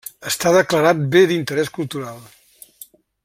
Està 0.29 0.53
declarat 0.55 1.03
Bé 1.17 1.21
d'Interés 1.33 1.71
Cultural. 1.77 2.19